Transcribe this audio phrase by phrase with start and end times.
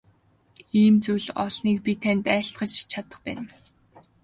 [0.81, 3.43] Ийм зүйл олныг би танд айлтгаж чадах байна.